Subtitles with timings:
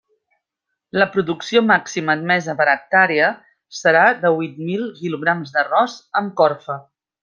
[0.99, 3.29] La producció màxima admesa per hectàrea
[3.83, 6.85] serà de huit mil quilograms d'arròs amb corfa.